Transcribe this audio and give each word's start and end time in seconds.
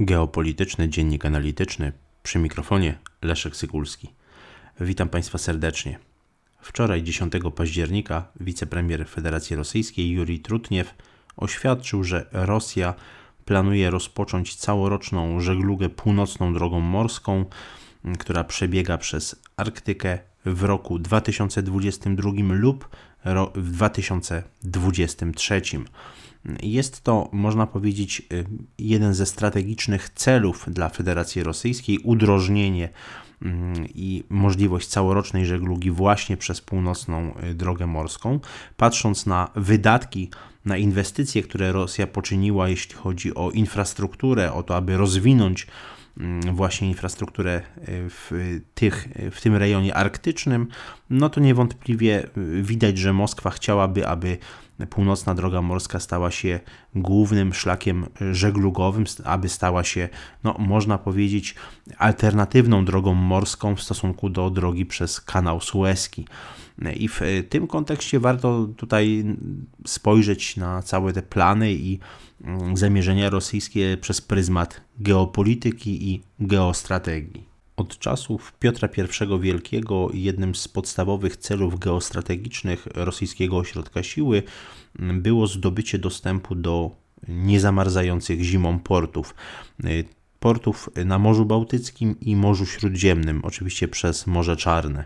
Geopolityczny 0.00 0.88
Dziennik 0.88 1.26
Analityczny 1.26 1.92
przy 2.22 2.38
mikrofonie 2.38 2.98
Leszek 3.22 3.56
Sykulski. 3.56 4.08
Witam 4.80 5.08
Państwa 5.08 5.38
serdecznie. 5.38 5.98
Wczoraj, 6.60 7.02
10 7.02 7.32
października, 7.56 8.28
wicepremier 8.40 9.08
Federacji 9.08 9.56
Rosyjskiej 9.56 10.10
Juri 10.10 10.40
Trutniew 10.40 10.94
oświadczył, 11.36 12.04
że 12.04 12.26
Rosja 12.32 12.94
planuje 13.44 13.90
rozpocząć 13.90 14.56
całoroczną 14.56 15.40
żeglugę 15.40 15.88
północną 15.88 16.54
drogą 16.54 16.80
morską, 16.80 17.44
która 18.18 18.44
przebiega 18.44 18.98
przez 18.98 19.42
Arktykę 19.56 20.18
w 20.44 20.62
roku 20.62 20.98
2022 20.98 22.30
lub 22.48 22.88
w 23.54 23.70
2023. 23.70 25.62
Jest 26.62 27.00
to, 27.00 27.28
można 27.32 27.66
powiedzieć, 27.66 28.22
y, 28.32 28.44
jeden 28.78 29.14
ze 29.14 29.26
strategicznych 29.26 30.10
celów 30.10 30.66
dla 30.68 30.88
Federacji 30.88 31.42
Rosyjskiej 31.42 31.98
udrożnienie 31.98 32.88
mm, 33.42 33.86
i 33.94 34.24
możliwość 34.28 34.88
całorocznej 34.88 35.46
żeglugi 35.46 35.90
właśnie 35.90 36.36
przez 36.36 36.60
północną 36.60 37.34
y, 37.50 37.54
drogę 37.54 37.86
morską. 37.86 38.40
Patrząc 38.76 39.26
na 39.26 39.50
wydatki, 39.56 40.30
na 40.64 40.76
inwestycje, 40.76 41.42
które 41.42 41.72
Rosja 41.72 42.06
poczyniła, 42.06 42.68
jeśli 42.68 42.94
chodzi 42.94 43.34
o 43.34 43.50
infrastrukturę, 43.50 44.52
o 44.52 44.62
to, 44.62 44.76
aby 44.76 44.96
rozwinąć 44.96 45.66
mm, 46.18 46.56
właśnie 46.56 46.88
infrastrukturę 46.88 47.56
y, 47.58 47.62
w, 48.10 48.30
tych, 48.74 49.08
w 49.30 49.40
tym 49.40 49.56
rejonie 49.56 49.94
arktycznym, 49.94 50.66
no 51.10 51.28
to 51.28 51.40
niewątpliwie 51.40 52.28
widać, 52.62 52.98
że 52.98 53.12
Moskwa 53.12 53.50
chciałaby, 53.50 54.06
aby 54.08 54.38
północna 54.86 55.34
droga 55.34 55.62
morska 55.62 56.00
stała 56.00 56.30
się 56.30 56.60
głównym 56.94 57.54
szlakiem 57.54 58.06
żeglugowym, 58.32 59.04
aby 59.24 59.48
stała 59.48 59.84
się, 59.84 60.08
no, 60.44 60.54
można 60.58 60.98
powiedzieć, 60.98 61.54
alternatywną 61.98 62.84
drogą 62.84 63.14
morską 63.14 63.76
w 63.76 63.82
stosunku 63.82 64.30
do 64.30 64.50
drogi 64.50 64.86
przez 64.86 65.20
kanał 65.20 65.60
Suezki. 65.60 66.26
I 66.96 67.08
w 67.08 67.20
tym 67.48 67.66
kontekście 67.66 68.20
warto 68.20 68.68
tutaj 68.76 69.24
spojrzeć 69.86 70.56
na 70.56 70.82
całe 70.82 71.12
te 71.12 71.22
plany 71.22 71.72
i 71.72 71.98
mm, 72.44 72.76
zamierzenia 72.76 73.30
rosyjskie 73.30 73.96
przez 74.00 74.20
pryzmat 74.20 74.80
geopolityki 75.00 76.10
i 76.10 76.22
geostrategii. 76.40 77.47
Od 77.78 77.98
czasów 77.98 78.52
Piotra 78.60 78.88
I 78.88 79.40
Wielkiego 79.40 80.08
jednym 80.14 80.54
z 80.54 80.68
podstawowych 80.68 81.36
celów 81.36 81.78
geostrategicznych 81.78 82.86
rosyjskiego 82.94 83.56
ośrodka 83.56 84.02
siły 84.02 84.42
było 84.98 85.46
zdobycie 85.46 85.98
dostępu 85.98 86.54
do 86.54 86.90
niezamarzających 87.28 88.42
zimą 88.42 88.78
portów. 88.78 89.34
Portów 90.40 90.90
na 91.04 91.18
Morzu 91.18 91.44
Bałtyckim 91.44 92.20
i 92.20 92.36
Morzu 92.36 92.66
Śródziemnym, 92.66 93.40
oczywiście 93.44 93.88
przez 93.88 94.26
Morze 94.26 94.56
Czarne. 94.56 95.04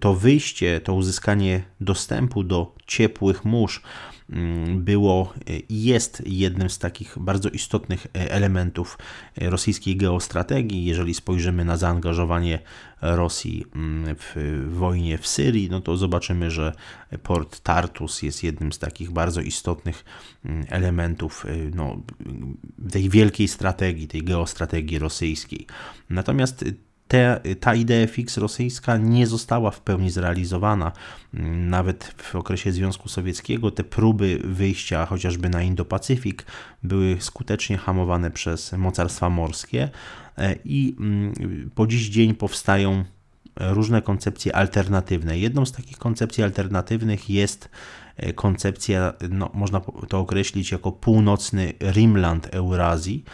To 0.00 0.14
wyjście, 0.14 0.80
to 0.80 0.94
uzyskanie 0.94 1.62
dostępu 1.80 2.44
do 2.44 2.74
ciepłych 2.86 3.44
mórz 3.44 3.82
Mm, 3.82 4.21
było 4.76 5.34
i 5.68 5.84
jest 5.84 6.22
jednym 6.26 6.70
z 6.70 6.78
takich 6.78 7.18
bardzo 7.18 7.48
istotnych 7.48 8.06
e, 8.06 8.30
elementów 8.30 8.98
e, 9.40 9.50
rosyjskiej 9.50 9.96
geostrategii. 9.96 10.84
Jeżeli 10.84 11.14
spojrzymy 11.14 11.64
na 11.64 11.76
zaangażowanie 11.76 12.58
Rosji 13.02 13.64
mm, 13.74 14.16
w 14.18 14.66
wojnie 14.74 15.18
w 15.18 15.26
Syrii, 15.26 15.70
no 15.70 15.80
to 15.80 15.96
zobaczymy, 15.96 16.50
że 16.50 16.72
port 17.22 17.60
Tartus 17.60 18.22
jest 18.22 18.42
jednym 18.42 18.72
z 18.72 18.78
takich 18.78 19.10
bardzo 19.10 19.40
istotnych 19.40 20.04
mm, 20.44 20.66
elementów 20.68 21.46
e, 21.46 21.56
no, 21.74 22.02
tej 22.90 23.08
wielkiej 23.08 23.48
strategii, 23.48 24.08
tej 24.08 24.22
geostrategii 24.22 24.98
rosyjskiej. 24.98 25.66
Natomiast 26.10 26.64
te, 27.12 27.40
ta 27.60 27.74
idea 27.74 28.06
fix 28.06 28.36
rosyjska 28.36 28.96
nie 28.96 29.26
została 29.26 29.70
w 29.70 29.80
pełni 29.80 30.10
zrealizowana. 30.10 30.92
Nawet 31.54 32.14
w 32.18 32.34
okresie 32.34 32.72
Związku 32.72 33.08
Sowieckiego 33.08 33.70
te 33.70 33.84
próby 33.84 34.40
wyjścia 34.44 35.06
chociażby 35.06 35.48
na 35.48 35.62
Indo-Pacyfik 35.62 36.42
były 36.82 37.16
skutecznie 37.20 37.78
hamowane 37.78 38.30
przez 38.30 38.72
mocarstwa 38.72 39.30
morskie 39.30 39.88
e, 40.38 40.56
i 40.64 40.96
mm, 41.00 41.70
po 41.74 41.86
dziś 41.86 42.08
dzień 42.08 42.34
powstają 42.34 43.04
różne 43.56 44.02
koncepcje 44.02 44.56
alternatywne. 44.56 45.38
Jedną 45.38 45.66
z 45.66 45.72
takich 45.72 45.98
koncepcji 45.98 46.44
alternatywnych 46.44 47.30
jest 47.30 47.68
e, 48.16 48.32
koncepcja, 48.32 49.12
no, 49.30 49.50
można 49.54 49.80
to 50.08 50.18
określić 50.18 50.72
jako 50.72 50.92
północny 50.92 51.72
Rimland 51.80 52.54
Eurazji, 52.54 53.24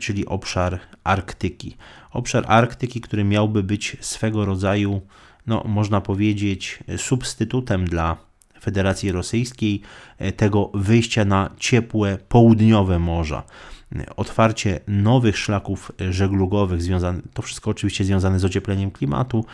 czyli 0.00 0.26
obszar 0.26 0.80
Arktyki. 1.04 1.76
Obszar 2.14 2.44
Arktyki, 2.48 3.00
który 3.00 3.24
miałby 3.24 3.62
być 3.62 3.96
swego 4.00 4.44
rodzaju, 4.44 5.00
no, 5.46 5.64
można 5.66 6.00
powiedzieć, 6.00 6.78
substytutem 6.96 7.84
dla 7.84 8.16
Federacji 8.60 9.12
Rosyjskiej 9.12 9.80
e, 10.18 10.32
tego 10.32 10.70
wyjścia 10.74 11.24
na 11.24 11.50
ciepłe 11.58 12.18
południowe 12.28 12.98
morza 12.98 13.42
otwarcie 14.16 14.80
nowych 14.88 15.38
szlaków 15.38 15.92
żeglugowych, 16.10 16.82
związane, 16.82 17.20
to 17.34 17.42
wszystko 17.42 17.70
oczywiście 17.70 18.04
związane 18.04 18.38
z 18.38 18.44
ociepleniem 18.44 18.90
klimatu, 18.90 19.44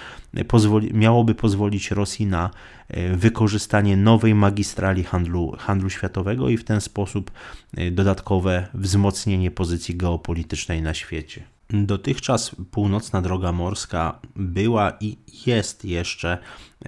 pozwoli, 0.48 0.94
miałoby 0.94 1.34
pozwolić 1.34 1.90
Rosji 1.90 2.26
na 2.26 2.50
e, 2.88 3.16
wykorzystanie 3.16 3.96
nowej 3.96 4.34
magistrali 4.34 5.04
handlu, 5.04 5.56
handlu 5.58 5.90
światowego 5.90 6.48
i 6.48 6.56
w 6.56 6.64
ten 6.64 6.80
sposób 6.80 7.30
e, 7.76 7.90
dodatkowe 7.90 8.68
wzmocnienie 8.74 9.50
pozycji 9.50 9.96
geopolitycznej 9.96 10.82
na 10.82 10.94
świecie. 10.94 11.42
Dotychczas 11.72 12.56
północna 12.70 13.22
droga 13.22 13.52
morska 13.52 14.18
była 14.36 14.92
i 15.00 15.16
jest 15.46 15.84
jeszcze 15.84 16.38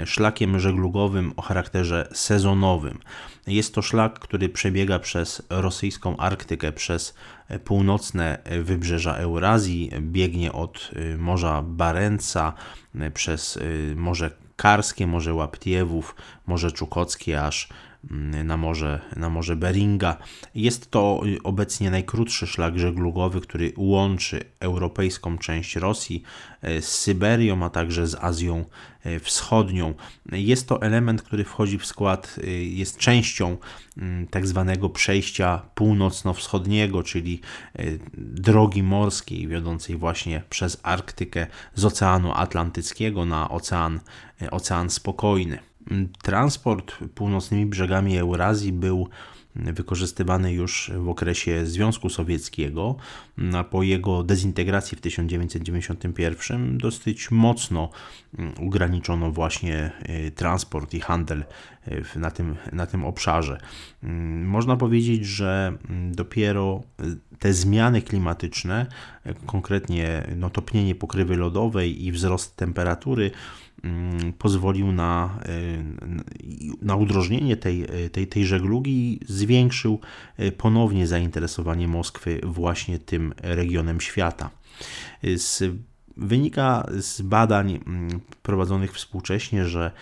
szlakiem 0.05 0.61
żeglugowym 0.61 1.33
o 1.37 1.43
charakterze 1.43 2.09
sezonowym. 2.13 2.99
Jest 3.47 3.75
to 3.75 3.83
szlak, 3.83 4.19
który 4.19 4.49
przebiega 4.49 4.99
przez 4.99 5.43
rosyjską 5.51 6.17
Arktykę, 6.17 6.73
przez 6.73 7.15
północne 7.65 8.39
wybrzeża 8.63 9.15
Eurazji, 9.15 9.91
biegnie 10.01 10.53
od 10.53 10.91
Morza 11.19 11.63
Barenca, 11.63 12.53
przez 13.15 13.59
Morze 13.97 14.31
Karskie, 14.57 15.07
Morze 15.07 15.35
Łaptiewów, 15.35 16.15
Morze 16.47 16.73
Czukockie, 16.73 17.43
aż 17.43 17.69
na 18.45 18.57
morze, 18.57 19.01
na 19.17 19.31
morze 19.31 19.57
Beringa. 19.57 20.17
Jest 20.55 20.91
to 20.91 21.23
obecnie 21.45 21.91
najkrótszy 21.91 22.47
szlak 22.47 22.79
żeglugowy, 22.79 23.41
który 23.41 23.73
łączy 23.77 24.45
europejską 24.61 25.39
część 25.39 25.77
Rosji 25.77 26.23
e, 26.63 26.83
z 26.83 26.89
Syberią, 26.89 27.65
a 27.65 27.71
także 27.71 28.07
z 28.07 28.15
Azją 28.15 28.65
e, 29.05 29.21
Wschodnią. 29.21 29.95
Jest 30.33 30.69
to 30.69 30.83
element, 30.83 31.23
który 31.23 31.45
wchodzi 31.45 31.79
w 31.79 31.87
skład, 31.87 32.37
jest 32.61 32.99
częścią 32.99 33.57
mm, 33.97 34.27
tak 34.27 34.47
zwanego 34.47 34.89
przejścia 34.89 35.63
północno-wschodniego, 35.75 37.03
czyli 37.03 37.41
drogi 38.15 38.83
morskiej 38.83 39.49
wiodącej 39.49 39.97
właśnie 39.97 40.43
przez 40.51 40.81
Arktykę 40.83 41.47
z 41.75 41.85
Oceanu 41.85 42.33
Atlantyckiego 42.33 43.25
na 43.25 43.51
Ocean, 43.51 44.01
Ocean 44.51 44.91
Spokojny. 44.91 45.72
Transport 46.23 46.95
północnymi 47.15 47.67
brzegami 47.67 48.19
Eurazji 48.19 48.73
był 48.73 49.09
wykorzystywany 49.57 50.53
już 50.53 50.91
w 50.97 51.09
okresie 51.09 51.67
Związku 51.67 52.09
Sowieckiego, 52.09 52.97
a 53.55 53.65
po 53.65 53.83
jego 53.83 54.23
dezintegracji 54.23 54.99
w 54.99 55.01
1991 55.01 56.79
dosyć 56.79 57.31
mocno 57.31 57.91
ugraniczono 58.61 59.31
właśnie 59.31 59.93
y, 60.27 60.31
transport 60.31 60.95
i 60.95 61.01
handel 61.01 61.45
y, 61.89 62.19
na 62.19 62.31
tym, 62.31 62.57
na 62.73 62.87
tym 62.87 63.05
obszarze. 63.05 63.61
Mm, 64.03 64.49
można 64.49 64.77
powiedzieć, 64.77 65.27
że 65.27 65.79
mm, 65.91 66.15
dopiero 66.15 66.83
y, 67.01 67.39
te 67.39 67.53
zmiany 67.53 68.03
klimatyczne, 68.03 68.87
konkretnie 69.47 70.27
no, 70.37 70.51
topnienie 70.51 70.95
pokrywy 70.95 71.37
lodowej 71.37 72.05
i 72.05 72.13
wzrost 72.13 72.57
temperatury, 72.57 73.31
Mm, 73.31 73.72
pozwolił 74.39 74.93
na, 74.93 75.39
y, 75.49 75.85
na 76.83 76.97
udrożnienie 76.97 77.57
tej, 77.57 77.87
tej, 78.13 78.27
tej 78.27 78.47
żeglugi 78.47 78.93
i 78.93 79.21
zwiększył 79.29 80.01
y, 80.41 80.53
ponownie 80.53 81.07
zainteresowanie 81.07 81.89
Moskwy 81.89 82.41
właśnie 82.43 82.99
tym 82.99 83.35
regionem 83.39 84.01
świata. 84.01 84.51
Z 85.37 85.63
Wynika 86.17 86.87
z 86.99 87.23
badań 87.23 87.81
mm, 87.87 88.21
prowadzonych 88.43 88.93
współcześnie, 88.93 89.67
że 89.67 89.93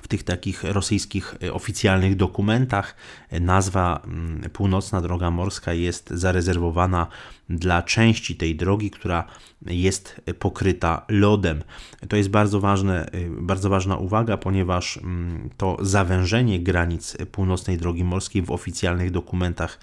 w 0.04 0.08
tych 0.08 0.24
takich 0.24 0.64
rosyjskich 0.64 1.36
e, 1.44 1.54
oficjalnych 1.54 2.16
dokumentach 2.16 2.96
e, 3.30 3.40
nazwa 3.40 4.02
mm, 4.06 4.50
Północna 4.50 5.02
Droga 5.02 5.32
Morska 5.32 5.74
jest 5.74 6.10
zarezerwowana 6.10 7.08
dla 7.50 7.82
części 7.82 8.36
tej 8.36 8.56
drogi, 8.56 8.92
która 8.92 9.28
jest 9.66 10.22
pokryta 10.40 11.06
lodem. 11.10 11.64
To 12.10 12.16
jest 12.16 12.30
bardzo, 12.30 12.60
ważne, 12.60 13.06
e, 13.06 13.12
bardzo 13.30 13.70
ważna 13.70 13.98
uwaga, 13.98 14.38
ponieważ 14.38 14.98
mm, 14.98 15.50
to 15.58 15.78
zawężenie 15.82 16.60
granic 16.60 17.18
północnej 17.32 17.78
drogi 17.78 18.04
morskiej 18.04 18.42
w 18.42 18.52
oficjalnych 18.52 19.12
dokumentach 19.12 19.80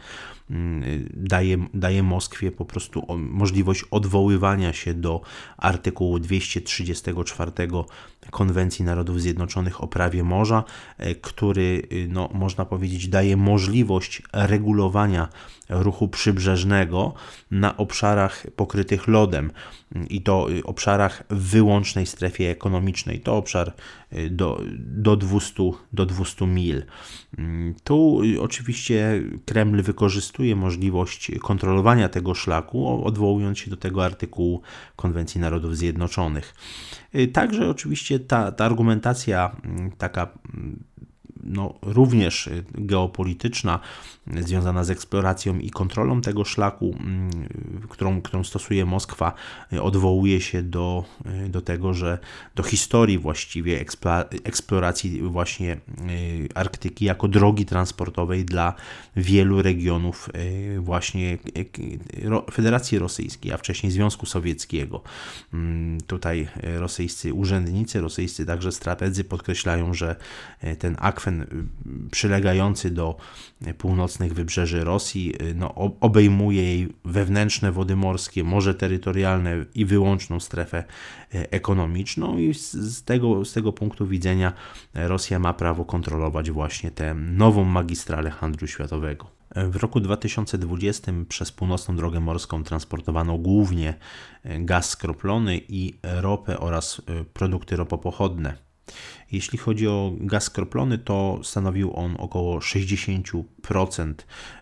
daje, 1.14 1.58
daje 1.74 2.02
Moskwie 2.02 2.52
po 2.52 2.64
prostu 2.64 3.06
możliwość 3.18 3.84
odwoływania 3.90 4.72
się 4.72 4.94
do 4.94 5.20
artykułu 5.58 6.18
234 6.18 7.52
Konwencji 8.30 8.84
Narodów 8.84 9.20
Zjednoczonych 9.20 9.82
o 9.82 9.88
prawie 9.88 10.22
morza, 10.24 10.64
e, 10.98 11.14
który, 11.14 11.82
y, 11.92 12.08
no, 12.08 12.28
można 12.34 12.64
powiedzieć, 12.64 13.08
daje 13.08 13.36
możliwość 13.36 14.22
regulowania 14.32 15.28
ruchu 15.70 16.08
przybrzeżnego 16.08 17.14
na 17.50 17.76
obszarach 17.76 18.46
pokrytych 18.56 19.08
lodem 19.08 19.50
i 20.10 20.22
to 20.22 20.52
y, 20.52 20.64
obszarach 20.64 21.24
w 21.30 21.50
wyłącznej 21.50 22.06
strefie 22.06 22.50
ekonomicznej. 22.50 23.20
To 23.20 23.36
obszar 23.36 23.72
y, 24.12 24.30
do, 24.30 24.60
do, 24.78 25.16
200, 25.16 25.62
do 25.92 26.06
200 26.06 26.46
mil. 26.46 26.82
Mm, 27.38 27.74
tu 27.84 28.20
oczywiście 28.40 29.22
Kreml 29.46 29.82
wykorzystuje 29.82 30.39
możliwość 30.56 31.30
kontrolowania 31.40 32.08
tego 32.08 32.34
szlaku, 32.34 33.04
odwołując 33.06 33.58
się 33.58 33.70
do 33.70 33.76
tego 33.76 34.04
artykułu 34.04 34.62
Konwencji 34.96 35.40
Narodów 35.40 35.76
Zjednoczonych. 35.76 36.54
Także 37.32 37.70
oczywiście 37.70 38.20
ta, 38.20 38.52
ta 38.52 38.64
argumentacja 38.64 39.56
mm, 39.64 39.90
taka 39.90 40.28
mm, 40.54 40.84
no, 41.50 41.74
również 41.82 42.50
geopolityczna, 42.74 43.80
związana 44.40 44.84
z 44.84 44.90
eksploracją 44.90 45.58
i 45.58 45.70
kontrolą 45.70 46.20
tego 46.20 46.44
szlaku, 46.44 46.96
mm, 47.00 47.30
którą, 47.88 48.22
którą 48.22 48.44
stosuje 48.44 48.86
Moskwa, 48.86 49.32
odwołuje 49.80 50.40
się 50.40 50.62
do, 50.62 51.04
do 51.48 51.60
tego, 51.60 51.94
że 51.94 52.18
do 52.54 52.62
historii 52.62 53.18
właściwie 53.18 53.84
eksploracji 54.44 55.22
właśnie 55.22 55.72
y, 56.10 56.48
Arktyki 56.54 57.04
jako 57.04 57.28
drogi 57.28 57.66
transportowej 57.66 58.44
dla 58.44 58.74
wielu 59.16 59.62
regionów 59.62 60.28
y, 60.34 60.80
właśnie 60.80 61.38
y, 61.58 62.52
Federacji 62.52 62.98
Rosyjskiej, 62.98 63.52
a 63.52 63.56
wcześniej 63.56 63.92
Związku 63.92 64.26
Sowieckiego. 64.26 65.02
Mm, 65.54 66.00
tutaj 66.00 66.48
rosyjscy 66.62 67.34
urzędnicy, 67.34 68.00
rosyjscy 68.00 68.46
także 68.46 68.72
strategzy 68.72 69.24
podkreślają, 69.24 69.94
że 69.94 70.16
ten 70.78 70.96
akwen 70.98 71.39
przylegający 72.10 72.90
do 72.90 73.16
północnych 73.78 74.34
wybrzeży 74.34 74.84
Rosji 74.84 75.34
y, 75.42 75.54
no, 75.54 75.74
obejmuje 76.00 76.62
jej 76.62 76.88
wewnętrzne 77.04 77.72
wody 77.72 77.96
morskie, 77.96 78.44
morze 78.44 78.74
terytorialne 78.74 79.64
i 79.74 79.84
wyłączną 79.84 80.40
strefę 80.40 80.84
y, 81.34 81.50
ekonomiczną 81.50 82.38
i 82.38 82.54
z 82.54 83.04
tego, 83.04 83.44
z 83.44 83.52
tego 83.52 83.72
punktu 83.72 84.06
widzenia 84.06 84.52
Rosja 84.94 85.38
ma 85.38 85.54
prawo 85.54 85.84
kontrolować 85.84 86.50
właśnie 86.50 86.90
tę 86.90 87.14
nową 87.14 87.64
magistralę 87.64 88.30
handlu 88.30 88.66
światowego. 88.66 89.26
W 89.54 89.76
roku 89.76 90.00
2020 90.00 91.12
przez 91.28 91.52
północną 91.52 91.96
drogę 91.96 92.20
morską 92.20 92.64
transportowano 92.64 93.38
głównie 93.38 93.94
y, 94.46 94.58
gaz 94.58 94.90
skroplony 94.90 95.60
i 95.68 95.94
ropę 96.02 96.60
oraz 96.60 97.02
produkty 97.32 97.76
ropopochodne. 97.76 98.69
Jeśli 99.32 99.58
chodzi 99.58 99.88
o 99.88 100.12
gaz 100.20 100.44
skroplony, 100.44 100.98
to 100.98 101.40
stanowił 101.42 101.96
on 101.96 102.16
około 102.18 102.58
60% 102.58 104.14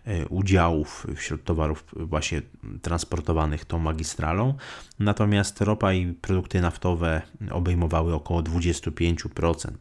e, 0.05 0.27
udziałów 0.27 1.07
wśród 1.15 1.43
towarów 1.43 1.85
właśnie 1.93 2.41
transportowanych 2.81 3.65
tą 3.65 3.79
magistralą, 3.79 4.53
natomiast 4.99 5.61
ropa 5.61 5.93
i 5.93 6.13
produkty 6.13 6.61
naftowe 6.61 7.21
obejmowały 7.51 8.13
około 8.13 8.41
25%. 8.41 9.71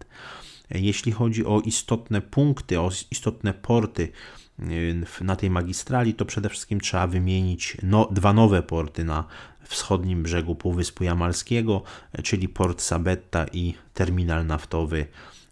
Jeśli 0.71 1.13
chodzi 1.13 1.47
o 1.47 1.61
istotne 1.61 2.21
punkty, 2.21 2.81
o 2.81 2.91
istotne 3.11 3.55
porty 3.55 4.13
e, 4.59 4.65
na 5.25 5.37
tej 5.37 5.51
magistrali, 5.51 6.15
to 6.15 6.25
przede 6.25 6.49
wszystkim 6.49 6.81
trzeba 6.81 7.07
wymienić 7.07 7.77
no, 7.83 8.09
dwa 8.11 8.33
nowe 8.33 8.63
porty 8.63 9.05
na 9.05 9.25
wschodnim 9.63 10.23
brzegu 10.23 10.55
Półwyspu 10.55 11.05
Jamalskiego, 11.05 11.83
czyli 12.23 12.49
port 12.49 12.83
Sabetta 12.83 13.47
i 13.53 13.75
terminal 13.95 14.47
naftowy 14.47 15.07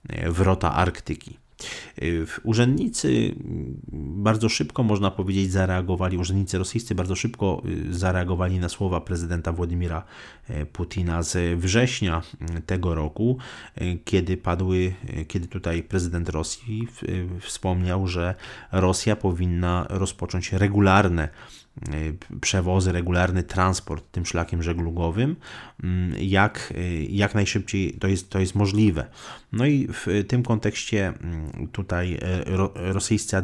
e, 0.08 0.30
Wrota 0.30 0.72
Arktyki. 0.72 1.45
E, 1.98 2.04
urzędnicy 2.42 3.34
bardzo 3.92 4.48
szybko, 4.48 4.82
można 4.82 5.10
powiedzieć, 5.10 5.52
zareagowali, 5.52 6.18
urzędnicy 6.18 6.58
rosyjscy 6.58 6.94
bardzo 6.94 7.14
szybko 7.14 7.62
e, 7.90 7.94
zareagowali 7.94 8.58
na 8.58 8.68
słowa 8.68 9.00
prezydenta 9.00 9.52
Władimira 9.52 10.02
Putina 10.72 11.22
z 11.22 11.60
września 11.60 12.22
tego 12.66 12.94
roku, 12.94 13.38
kiedy 14.04 14.36
padły, 14.36 14.94
kiedy 15.28 15.48
tutaj 15.48 15.82
prezydent 15.82 16.28
Rosji 16.28 16.88
wspomniał, 17.40 18.06
że 18.06 18.34
Rosja 18.72 19.16
powinna 19.16 19.86
rozpocząć 19.88 20.52
regularne 20.52 21.28
Y, 21.94 22.16
przewozy, 22.40 22.92
regularny 22.92 23.42
transport 23.42 24.12
tym 24.12 24.26
szlakiem 24.26 24.62
żeglugowym, 24.62 25.36
mm, 25.82 26.14
jak, 26.20 26.72
y, 26.76 27.06
jak 27.10 27.34
najszybciej 27.34 27.92
to 27.92 28.08
jest, 28.08 28.30
to 28.30 28.38
jest 28.38 28.54
możliwe. 28.54 29.06
No 29.52 29.66
i 29.66 29.88
w 29.92 30.25
tym 30.28 30.42
kontekście 30.42 31.06
mm, 31.06 31.45
tutaj 31.72 32.14
y, 32.14 32.18
rosyjscy, 32.74 33.36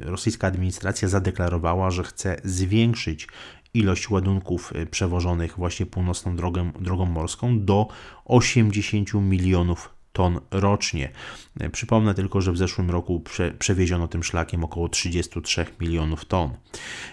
rosyjska 0.00 0.46
administracja 0.46 1.08
zadeklarowała, 1.08 1.90
że 1.90 2.04
chce 2.04 2.40
zwiększyć 2.44 3.28
ilość 3.74 4.10
ładunków 4.10 4.72
przewożonych 4.90 5.56
właśnie 5.56 5.86
północną 5.86 6.36
drogą 6.80 7.06
morską 7.06 7.64
do 7.64 7.88
80 8.24 9.14
milionów 9.14 9.97
ton 10.18 10.40
rocznie. 10.50 11.10
Przypomnę 11.72 12.14
tylko, 12.14 12.40
że 12.40 12.52
w 12.52 12.58
zeszłym 12.58 12.90
roku 12.90 13.20
prze, 13.20 13.50
przewieziono 13.58 14.08
tym 14.08 14.22
szlakiem 14.22 14.64
około 14.64 14.88
33 14.88 15.66
milionów 15.80 16.24
ton. 16.24 16.50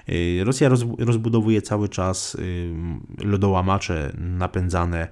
Y, 0.10 0.42
Rosja 0.44 0.70
roz, 0.70 0.86
rozbudowuje 1.00 1.62
cały 1.62 1.90
czas 1.90 2.36
y, 2.36 2.74
lodołamacze 3.24 4.12
napędzane 4.18 5.08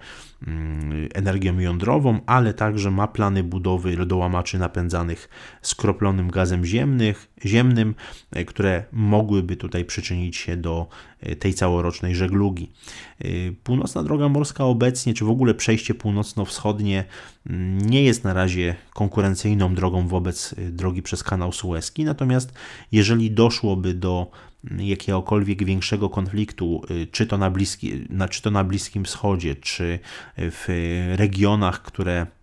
mm, 0.48 1.10
energią 1.14 1.60
jądrową, 1.60 2.20
ale 2.26 2.54
także 2.54 2.92
ma 2.92 3.08
plany 3.08 3.44
budowy 3.44 3.98
lodołamaczy 3.98 4.60
napędzanych 4.60 5.30
skroplonym 5.62 6.32
gazem 6.32 6.66
ziemnych, 6.66 7.32
ziemnym, 7.46 7.96
y, 8.38 8.46
które 8.46 8.84
mogłyby 8.92 9.56
tutaj 9.56 9.86
przyczynić 9.86 10.38
się 10.38 10.58
do 10.58 10.88
tej 11.40 11.54
całorocznej 11.54 12.16
żeglugi. 12.16 12.72
Północna 13.64 14.04
droga 14.04 14.30
morska 14.30 14.64
obecnie, 14.64 15.14
czy 15.14 15.26
w 15.26 15.30
ogóle 15.30 15.54
przejście 15.54 15.94
północno-wschodnie 15.94 17.06
nie 17.86 18.04
jest 18.04 18.24
na 18.24 18.34
razie 18.34 18.76
konkurencyjną 18.94 19.76
drogą 19.76 20.08
wobec 20.08 20.54
y, 20.54 20.72
drogi 20.72 21.02
przez 21.02 21.24
kanał 21.24 21.52
Suezki. 21.52 22.06
Natomiast 22.06 22.54
jeżeli 22.92 23.32
doszłoby 23.32 23.94
do 23.94 24.32
mm, 24.72 24.86
jakiegokolwiek 24.86 25.64
większego 25.64 26.10
konfliktu, 26.10 26.82
y, 26.92 27.08
czy 27.08 27.28
to 27.28 27.38
na, 27.38 27.50
bliski, 27.50 28.08
czy 28.30 28.42
to 28.42 28.52
na 28.52 28.64
Bliskim 28.64 29.06
Wschodzie, 29.06 29.56
czy 29.56 30.00
w 30.38 30.66
regionach, 31.18 31.82
które 31.82 32.28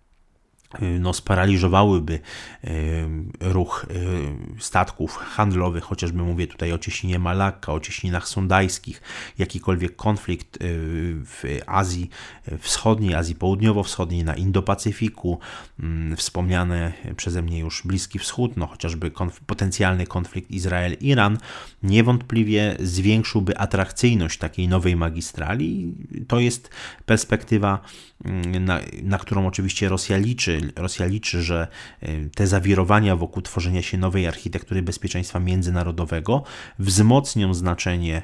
no, 0.99 1.13
sparaliżowałyby 1.13 2.13
y, 2.13 2.69
ruch 3.39 3.85
y, 4.59 4.61
statków 4.63 5.15
handlowych, 5.17 5.83
chociażby 5.83 6.23
mówię 6.23 6.47
tutaj 6.47 6.73
o 6.73 6.77
cieśninie 6.77 7.19
Malakka, 7.19 7.73
o 7.73 7.79
cieśninach 7.79 8.27
sondajskich, 8.27 9.01
jakikolwiek 9.37 9.95
konflikt 9.95 10.57
w 11.25 11.59
Azji 11.67 12.09
Wschodniej, 12.59 13.15
Azji 13.15 13.35
Południowo-Wschodniej, 13.35 14.23
na 14.23 14.35
Indo-Pacyfiku, 14.35 15.37
mm, 15.79 16.17
wspomniane 16.17 16.93
przeze 17.17 17.41
mnie 17.41 17.59
już 17.59 17.83
Bliski 17.85 18.19
Wschód, 18.19 18.57
no 18.57 18.67
chociażby 18.67 19.11
konf 19.11 19.39
potencjalny 19.39 20.07
konflikt 20.07 20.51
Izrael-Iran, 20.51 21.37
niewątpliwie 21.83 22.75
zwiększyłby 22.79 23.57
atrakcyjność 23.57 24.37
takiej 24.37 24.67
nowej 24.67 24.95
magistrali. 24.95 25.93
To 26.27 26.39
jest 26.39 26.69
perspektywa, 27.05 27.79
mm, 28.25 28.65
na, 28.65 28.79
na 29.03 29.17
którą 29.17 29.47
oczywiście 29.47 29.89
Rosja 29.89 30.17
liczy, 30.17 30.60
Rosja 30.75 31.05
liczy, 31.05 31.43
że 31.43 31.67
y, 32.03 32.29
te 32.35 32.47
zawirowania 32.47 33.15
wokół 33.15 33.41
tworzenia 33.41 33.81
się 33.81 33.97
nowej 33.97 34.27
architektury 34.27 34.81
bezpieczeństwa 34.81 35.39
międzynarodowego 35.39 36.43
wzmocnią 36.79 37.53
znaczenie 37.53 38.21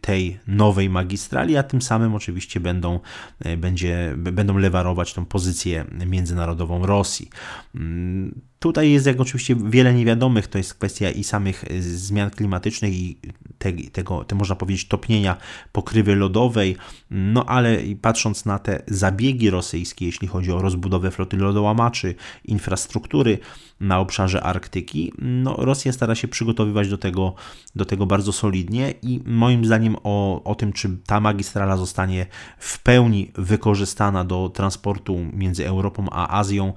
tej 0.00 0.38
nowej 0.46 0.90
magistrali, 0.90 1.56
a 1.56 1.62
tym 1.62 1.82
samym 1.82 2.14
oczywiście 2.14 2.60
będą, 2.60 3.00
y, 3.46 3.56
będzie, 3.56 4.14
będą 4.16 4.58
lewarować 4.58 5.14
tą 5.14 5.24
pozycję 5.24 5.84
międzynarodową 6.06 6.86
Rosji. 6.86 7.30
Mm, 7.74 8.40
Tutaj 8.64 8.90
jest 8.90 9.06
jak 9.06 9.20
oczywiście 9.20 9.56
wiele 9.56 9.94
niewiadomych, 9.94 10.46
to 10.46 10.58
jest 10.58 10.74
kwestia 10.74 11.10
i 11.10 11.24
samych 11.24 11.64
y, 11.70 11.82
zmian 11.82 12.30
klimatycznych 12.30 12.92
i 12.92 13.18
te, 13.58 13.72
tego, 13.72 14.24
te 14.24 14.34
można 14.34 14.56
powiedzieć, 14.56 14.88
topnienia 14.88 15.36
pokrywy 15.72 16.16
lodowej, 16.16 16.76
no 17.10 17.46
ale 17.46 17.78
patrząc 18.02 18.44
na 18.44 18.58
te 18.58 18.82
zabiegi 18.86 19.50
rosyjskie, 19.50 20.06
jeśli 20.06 20.28
chodzi 20.28 20.52
o 20.52 20.62
rozbudowę 20.62 21.10
floty 21.10 21.36
lodołamaczy, 21.36 22.14
infrastruktury 22.44 23.38
na 23.80 24.00
obszarze 24.00 24.42
Arktyki, 24.42 25.12
no 25.18 25.56
Rosja 25.58 25.92
stara 25.92 26.14
się 26.14 26.28
przygotowywać 26.28 26.88
do 26.88 26.98
tego, 26.98 27.34
do 27.76 27.84
tego 27.84 28.06
bardzo 28.06 28.32
solidnie 28.32 28.94
i 29.02 29.20
moim 29.24 29.53
zdaniem 29.62 29.96
o, 30.04 30.44
o 30.44 30.54
tym, 30.54 30.72
czy 30.72 30.88
ta 31.06 31.20
magistrala 31.20 31.76
zostanie 31.76 32.26
w 32.58 32.82
pełni 32.82 33.32
wykorzystana 33.34 34.24
do 34.24 34.48
transportu 34.48 35.18
między 35.32 35.66
Europą 35.66 36.06
a 36.10 36.38
Azją, 36.38 36.72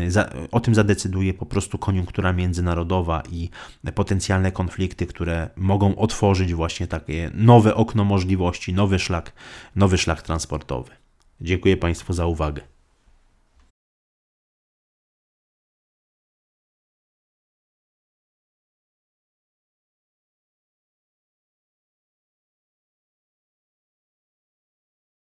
y, 0.00 0.10
za, 0.10 0.30
o 0.52 0.60
tym 0.60 0.74
zadecyduje 0.74 1.34
po 1.34 1.46
prostu 1.46 1.78
koniunktura 1.78 2.32
międzynarodowa 2.32 3.22
i 3.30 3.50
potencjalne 3.94 4.52
konflikty, 4.52 5.06
które 5.06 5.50
mogą 5.56 5.96
otworzyć 5.96 6.54
właśnie 6.54 6.86
takie 6.86 7.30
nowe 7.34 7.74
okno 7.74 8.04
możliwości, 8.04 8.72
nowy 8.72 8.98
szlak, 8.98 9.32
nowy 9.76 9.98
szlak 9.98 10.22
transportowy. 10.22 10.90
Dziękuję 11.40 11.76
Państwu 11.76 12.12
za 12.12 12.26
uwagę. 12.26 12.77